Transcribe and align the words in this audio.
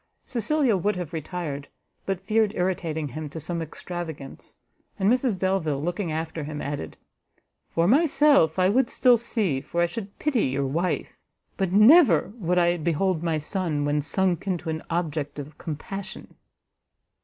Cecilia 0.25 0.75
would 0.77 0.95
have 0.95 1.13
retired, 1.13 1.67
but 2.07 2.19
feared 2.25 2.55
irritating 2.55 3.09
him 3.09 3.29
to 3.29 3.39
some 3.39 3.61
extravagance; 3.61 4.57
and 4.97 5.07
Mrs 5.11 5.37
Delvile, 5.37 5.79
looking 5.79 6.11
after 6.11 6.43
him, 6.43 6.59
added 6.59 6.97
"For 7.69 7.87
myself, 7.87 8.57
I 8.57 8.67
would 8.67 8.89
still 8.89 9.15
see, 9.15 9.61
for 9.61 9.79
I 9.79 9.85
should 9.85 10.17
pity 10.17 10.45
your 10.47 10.65
wife, 10.65 11.19
but 11.55 11.71
NEVER 11.71 12.33
would 12.37 12.57
I 12.57 12.77
behold 12.77 13.21
my 13.21 13.37
son 13.37 13.85
when 13.85 14.01
sunk 14.01 14.47
into 14.47 14.71
an 14.71 14.81
object 14.89 15.37
of 15.37 15.59
compassion!" 15.59 16.33